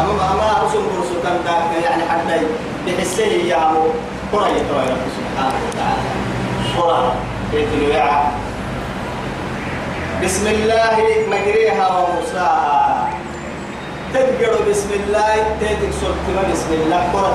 أما 0.00 0.10
أما 0.32 0.62
رسول 0.66 0.82
كان 1.24 1.82
يعني 1.82 2.02
حتى 2.10 2.46
بحسه 2.86 3.22
يا 3.24 3.70
أبو 3.70 3.82
قرية 4.32 4.66
رب 4.90 5.04
سبحانه 5.18 5.58
وتعالى. 5.68 6.02
قرى 6.78 7.12
بيت 7.52 7.68
الوعاء 7.78 8.32
بسم 10.24 10.46
الله 10.46 10.96
مجريها 11.30 11.98
ومرساها 11.98 13.08
تذكر 14.14 14.52
بسم 14.70 14.90
الله 14.92 15.34
تذكر 15.60 15.90
سلطة 16.00 16.52
بسم 16.52 16.70
الله 16.72 17.02
قرى 17.12 17.30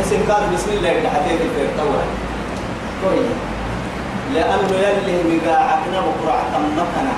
اسم 0.00 0.32
قال 0.32 0.42
بسم 0.54 0.70
الله 0.70 0.92
في 1.56 1.62
الطور 1.64 2.02
كويس 3.04 3.36
لأنه 4.34 4.70
يلي 4.84 5.16
مقاعدنا 5.36 5.98
بقرعة 6.00 6.52
مكنا 6.76 7.14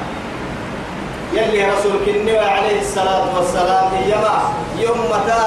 يلي 1.32 1.64
رسول 1.70 1.92
كني 2.06 2.38
عليه 2.38 2.80
الصلاة 2.80 3.36
والسلام 3.36 3.90
يما 4.08 4.36
يوم 4.78 4.98
متى 5.12 5.44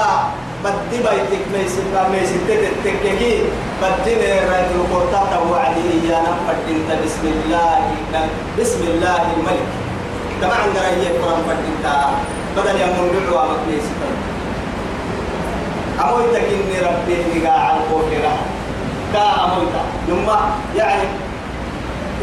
بدي 0.64 0.98
بيتك 1.02 1.42
ميسن 1.52 1.84
ميسن 2.12 2.40
تتككي 2.48 3.42
بدي 3.82 4.14
رأيت 4.14 4.70
القرطة 4.78 5.50
وعدي 5.50 6.08
يا 6.08 6.18
نفد 6.22 6.58
انت 6.70 6.90
بسم 7.04 7.24
الله 7.26 7.78
بسم 8.60 8.80
الله 8.82 9.22
الملك. 9.36 9.66
طبعا 10.42 10.58
قرأي 10.74 11.06
قرآن 11.18 11.40
فد 11.48 11.60
انت 11.70 11.86
بدل 12.56 12.80
يمون 12.80 13.10
دعوة 13.30 13.46
مكنيسي 13.52 13.92
أمويتك 16.00 16.44
إني 16.44 16.78
ربي 16.86 17.16
نقاع 17.40 17.76
القوة 17.76 18.10
كا 19.12 19.44
أمويتا 19.44 19.82
ثم 20.08 20.28
يعني 20.78 21.08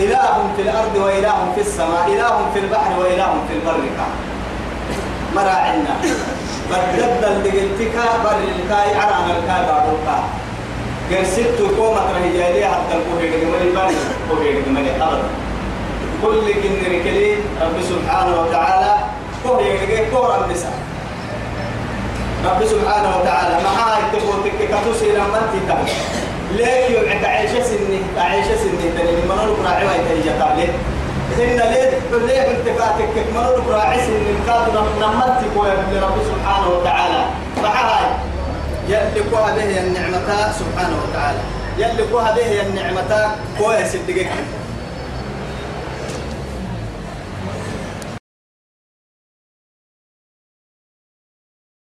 إله 0.04 0.50
في 0.56 0.62
الأرض 0.62 0.96
وإله 0.96 1.38
في 1.56 1.62
السماء 1.62 2.04
إله 2.08 2.36
في 2.54 2.60
البحر 2.60 3.00
وإله 3.00 3.34
في 3.48 3.54
البر 3.56 3.80
مراعنا 5.36 5.96
بدد 6.72 7.24
اللي 7.24 7.50
قلتك 7.50 7.96
بر 8.24 8.38
الكاي 8.56 8.96
على 8.96 9.16
الكاي 9.38 9.62
باروكا 9.68 10.18
قرسلت 11.12 11.60
كومة 11.78 12.02
رهجالية 12.16 12.66
حتى 12.66 12.94
الكوهي 12.98 13.46
قمالي 13.46 13.72
بار 13.76 13.90
الكوهي 13.90 14.62
قمالي 14.62 14.92
أبدا. 15.04 15.30
كل 16.24 16.46
جن 16.64 16.76
ركلي 16.86 17.36
رب 17.62 17.78
سبحانه 17.90 18.42
وتعالى 18.42 18.96
كوهي 19.44 19.78
قمالي 19.78 20.12
كورا 20.12 20.46
النساء 20.46 20.74
رب 22.46 22.66
سبحانه 22.66 23.18
وتعالى 23.18 23.56
معاه 23.64 24.00
تقول 24.14 24.52
كتوسي 24.60 25.12
لما 25.12 25.42
انت 26.52 26.58
ليه 26.58 26.86
يوعك 26.86 27.26
عيشة 27.26 27.64
سنة 27.64 28.00
عيشة 28.18 28.56
سنة 28.56 28.98
تاني 28.98 29.12
من 29.12 29.26
منور 29.26 29.66
راعي 29.66 29.86
ما 29.86 29.96
يتهيجا 29.96 30.40
تابلي 30.40 30.64
إن 31.40 31.58
ليه 31.58 31.92
ليه 32.28 32.42
انتقاتك 32.52 33.10
منور 33.36 33.64
راعي 33.70 33.98
سنة 33.98 34.34
كاد 34.48 34.74
نمت 35.02 35.42
كوي 35.56 35.70
لرب 35.92 36.18
سبحانه 36.26 36.70
وتعالى. 36.70 37.26
فحاي 37.64 38.06
كوها 39.32 39.56
به 39.56 39.80
النعمة 39.80 40.52
سبحانه 40.60 40.98
وتعالى. 41.10 41.40
كوها 42.12 42.36
به 42.36 42.62
النعمة 42.62 43.36
كوي 43.60 43.86
سدقك 43.86 44.30